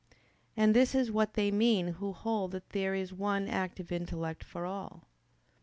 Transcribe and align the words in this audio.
And 0.57 0.75
this 0.75 0.95
is 0.95 1.11
what 1.11 1.35
they 1.35 1.51
mean 1.51 1.89
who 1.89 2.11
hold 2.11 2.53
that 2.53 2.71
there 2.71 2.95
is 2.95 3.13
one 3.13 3.47
active 3.47 3.91
intellect 3.91 4.43
for 4.43 4.65
all. 4.65 5.07